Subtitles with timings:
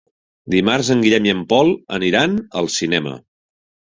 [0.53, 1.69] Dimarts en Guillem i en Pol
[1.99, 3.13] aniran al cinema.